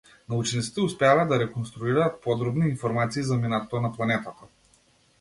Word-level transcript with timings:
Научниците 0.33 0.85
успеале 0.87 1.25
да 1.33 1.39
реконструираат 1.43 2.19
подробни 2.25 2.73
информации 2.73 3.29
за 3.31 3.41
минатото 3.47 3.87
на 3.89 3.93
планетата. 3.99 4.55